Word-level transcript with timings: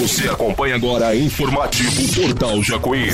Você 0.00 0.30
acompanha 0.30 0.76
agora 0.76 1.14
Informativo 1.14 2.14
Portal 2.14 2.62
Jacuí. 2.62 3.10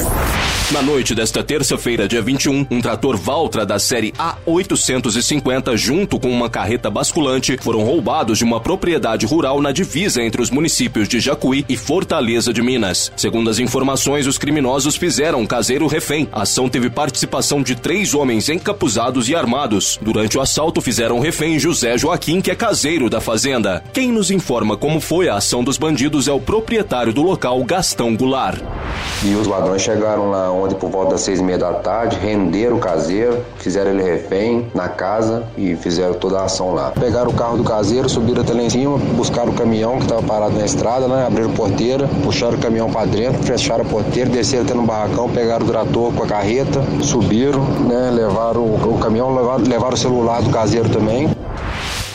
Na 0.73 0.83
noite 0.83 1.15
desta 1.15 1.45
terça-feira, 1.45 2.09
dia 2.09 2.21
21, 2.21 2.67
um 2.69 2.81
trator 2.81 3.17
Valtra 3.17 3.65
da 3.65 3.79
série 3.79 4.11
A850, 4.13 5.77
junto 5.77 6.19
com 6.19 6.29
uma 6.29 6.51
carreta 6.51 6.91
basculante, 6.91 7.57
foram 7.63 7.85
roubados 7.85 8.39
de 8.39 8.45
uma 8.45 8.59
propriedade 8.59 9.27
rural 9.27 9.63
na 9.63 9.71
divisa 9.71 10.21
entre 10.21 10.43
os 10.43 10.51
municípios 10.51 11.09
de 11.09 11.21
Jacuí 11.21 11.65
e 11.69 11.77
Fortaleza 11.77 12.53
de 12.53 12.63
Minas. 12.63 13.13
Segundo 13.17 13.49
as 13.49 13.61
informações, 13.61 14.27
os 14.27 14.39
criminosos 14.39 14.97
fizeram 14.97 15.43
um 15.43 15.47
caseiro 15.47 15.87
refém. 15.87 16.29
A 16.33 16.43
ação 16.43 16.69
teve 16.69 16.91
participação 16.91 17.63
de 17.63 17.77
três 17.77 18.13
homens 18.13 18.49
encapuzados 18.49 19.29
e 19.29 19.37
armados. 19.37 20.01
Durante 20.03 20.37
o 20.37 20.41
assalto, 20.41 20.81
fizeram 20.81 21.21
refém 21.21 21.61
José 21.61 21.97
Joaquim, 21.97 22.41
que 22.41 22.51
é 22.51 22.57
caseiro 22.57 23.09
da 23.09 23.21
fazenda. 23.21 23.85
Quem 23.93 24.11
nos 24.11 24.33
informa 24.33 24.77
como 24.77 25.01
foi 25.01 25.29
a 25.29 25.37
ação 25.37 25.63
dos 25.63 25.79
bandidos 25.79 26.27
é 26.27 26.33
o 26.33 26.41
proprietário 26.41 27.13
do 27.13 27.23
local, 27.23 27.63
Gastão 27.63 28.17
Goulart. 28.17 28.61
E 29.25 29.35
os 29.35 29.47
ladrões 29.47 29.83
chegaram 29.83 30.31
lá 30.31 30.53
ontem 30.53 30.75
por 30.75 30.91
volta 30.91 31.13
das 31.13 31.23
seis 31.23 31.41
e 31.41 31.43
meia 31.43 31.59
da 31.59 31.73
tarde, 31.73 32.19
renderam 32.19 32.77
o 32.77 32.79
caseiro, 32.79 33.39
fizeram 33.59 33.91
ele 33.91 34.03
refém 34.03 34.71
na 34.75 34.89
casa 34.89 35.45
e 35.57 35.75
fizeram 35.77 36.15
toda 36.15 36.39
a 36.39 36.45
ação 36.45 36.75
lá. 36.75 36.93
Pegaram 36.93 37.31
o 37.31 37.35
carro 37.35 37.57
do 37.57 37.65
caseiro, 37.65 38.09
subiram 38.09 38.43
até 38.43 38.53
lá 38.53 38.63
em 38.63 38.71
cima, 38.71 38.99
buscaram 38.99 39.53
o 39.53 39.55
caminhão 39.55 39.97
que 39.97 40.03
estava 40.03 40.23
parado 40.23 40.57
na 40.57 40.65
estrada, 40.65 41.09
né? 41.09 41.27
Abriram 41.27 41.51
porteira, 41.53 42.09
puxaram 42.23 42.57
o 42.57 42.61
caminhão 42.61 42.91
para 42.91 43.07
dentro, 43.07 43.43
fecharam 43.43 43.83
a 43.83 43.89
porteira, 43.89 44.29
desceram 44.31 44.65
até 44.65 44.75
no 44.75 44.83
barracão, 44.83 45.29
pegaram 45.29 45.65
o 45.65 45.69
trator 45.69 46.13
com 46.13 46.23
a 46.23 46.27
carreta, 46.27 46.83
subiram, 47.03 47.65
né? 47.65 48.11
Levaram 48.13 48.65
o, 48.65 48.99
caminhão, 49.01 49.35
levaram, 49.35 49.65
levaram 49.65 49.95
o 49.95 49.99
celular 49.99 50.43
do 50.43 50.51
caseiro 50.51 50.89
também. 50.91 51.31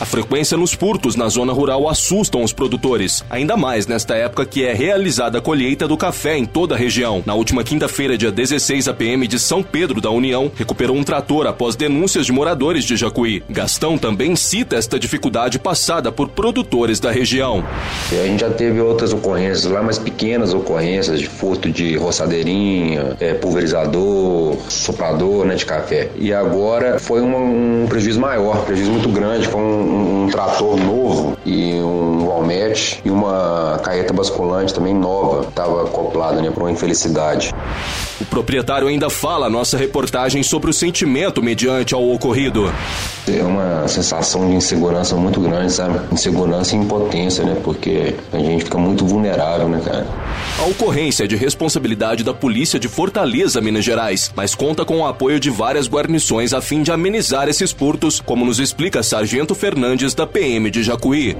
A 0.01 0.05
frequência 0.05 0.57
nos 0.57 0.73
furtos 0.73 1.15
na 1.15 1.29
zona 1.29 1.53
rural 1.53 1.87
assustam 1.87 2.43
os 2.43 2.51
produtores, 2.51 3.23
ainda 3.29 3.55
mais 3.55 3.85
nesta 3.85 4.15
época 4.15 4.47
que 4.47 4.65
é 4.65 4.73
realizada 4.73 5.37
a 5.37 5.41
colheita 5.41 5.87
do 5.87 5.95
café 5.95 6.35
em 6.35 6.43
toda 6.43 6.73
a 6.73 6.77
região. 6.77 7.21
Na 7.23 7.35
última 7.35 7.63
quinta-feira, 7.63 8.17
dia 8.17 8.31
16, 8.31 8.87
a 8.87 8.95
PM 8.95 9.27
de 9.27 9.37
São 9.37 9.61
Pedro 9.61 10.01
da 10.01 10.09
União 10.09 10.51
recuperou 10.55 10.95
um 10.95 11.03
trator 11.03 11.45
após 11.45 11.75
denúncias 11.75 12.25
de 12.25 12.31
moradores 12.31 12.83
de 12.83 12.97
Jacuí. 12.97 13.43
Gastão 13.47 13.95
também 13.95 14.35
cita 14.35 14.75
esta 14.75 14.97
dificuldade 14.97 15.59
passada 15.59 16.11
por 16.11 16.29
produtores 16.29 16.99
da 16.99 17.11
região. 17.11 17.63
A 18.11 18.25
gente 18.25 18.39
já 18.39 18.49
teve 18.49 18.81
outras 18.81 19.13
ocorrências 19.13 19.65
lá, 19.65 19.83
mas 19.83 19.99
pequenas 19.99 20.51
ocorrências 20.51 21.19
de 21.19 21.27
furto 21.27 21.69
de 21.69 21.95
roçadeirinha, 21.95 23.15
é, 23.19 23.35
pulverizador, 23.35 24.57
soprador 24.67 25.45
né, 25.45 25.53
de 25.53 25.65
café. 25.67 26.09
E 26.15 26.33
agora 26.33 26.97
foi 26.97 27.21
um, 27.21 27.83
um 27.83 27.87
prejuízo 27.87 28.19
maior, 28.19 28.65
prejuízo 28.65 28.89
muito 28.89 29.09
grande, 29.09 29.47
foi 29.47 29.61
um 29.61 29.90
um, 29.91 30.27
trator 30.29 30.77
novo 30.77 31.37
e 31.45 31.79
um 32.71 32.81
Valmet 32.81 33.01
e 33.03 33.09
uma 33.09 33.79
carreta 33.83 34.13
basculante 34.13 34.73
também 34.73 34.93
nova 34.93 35.47
estava 35.47 35.83
acoplada 35.83 36.41
né, 36.41 36.49
para 36.49 36.63
uma 36.63 36.71
infelicidade. 36.71 37.53
O 38.19 38.25
proprietário 38.25 38.87
ainda 38.87 39.09
fala 39.09 39.47
a 39.47 39.49
nossa 39.49 39.77
reportagem 39.77 40.43
sobre 40.43 40.69
o 40.69 40.73
sentimento 40.73 41.41
mediante 41.41 41.93
ao 41.93 42.07
ocorrido. 42.11 42.71
É 43.27 43.43
uma 43.43 43.87
sensação 43.87 44.47
de 44.47 44.55
insegurança 44.55 45.15
muito 45.15 45.39
grande, 45.39 45.71
sabe? 45.71 45.99
Insegurança 46.11 46.75
e 46.75 46.79
impotência, 46.79 47.43
né? 47.43 47.57
Porque 47.63 48.15
a 48.31 48.37
gente 48.37 48.65
fica 48.65 48.77
muito 48.77 49.05
vulnerável, 49.05 49.67
né, 49.67 49.81
cara? 49.83 50.07
A 50.59 50.65
ocorrência 50.65 51.23
é 51.23 51.27
de 51.27 51.35
responsabilidade 51.35 52.23
da 52.23 52.33
Polícia 52.33 52.79
de 52.79 52.87
Fortaleza, 52.87 53.59
Minas 53.59 53.83
Gerais, 53.83 54.31
mas 54.35 54.53
conta 54.53 54.85
com 54.85 54.99
o 54.99 55.07
apoio 55.07 55.39
de 55.39 55.49
várias 55.49 55.87
guarnições 55.87 56.53
a 56.53 56.61
fim 56.61 56.83
de 56.83 56.91
amenizar 56.91 57.49
esses 57.49 57.71
furtos, 57.71 58.19
como 58.19 58.45
nos 58.45 58.59
explica 58.59 59.01
Sargento 59.01 59.55
Fernandes 59.55 60.13
da 60.13 60.27
PM 60.27 60.69
de 60.69 60.83
Jacuí 60.83 61.35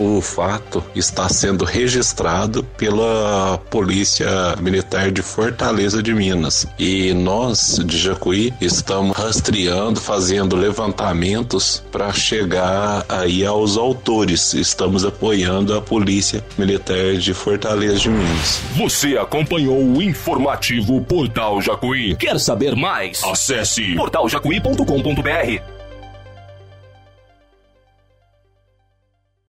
o 0.00 0.20
fato 0.22 0.82
está 0.96 1.28
sendo 1.28 1.64
registrado 1.64 2.64
pela 2.78 3.58
Polícia 3.70 4.56
Militar 4.60 5.10
de 5.10 5.20
Fortaleza 5.20 6.02
de 6.02 6.14
Minas. 6.14 6.66
E 6.78 7.12
nós, 7.12 7.78
de 7.84 7.98
Jacuí, 7.98 8.52
estamos 8.60 9.16
rastreando, 9.16 10.00
fazendo 10.00 10.56
levantamentos 10.56 11.82
para 11.92 12.10
chegar 12.12 13.04
aí 13.08 13.44
aos 13.44 13.76
autores. 13.76 14.54
Estamos 14.54 15.04
apoiando 15.04 15.76
a 15.76 15.82
Polícia 15.82 16.42
Militar 16.56 17.16
de 17.16 17.34
Fortaleza 17.34 17.98
de 17.98 18.08
Minas. 18.08 18.60
Você 18.76 19.18
acompanhou 19.18 19.84
o 19.84 20.00
informativo 20.00 21.02
Portal 21.02 21.60
Jacuí. 21.60 22.16
Quer 22.16 22.40
saber 22.40 22.74
mais? 22.74 23.22
Acesse 23.22 23.94
portaljacuí.com.br. 23.94 25.79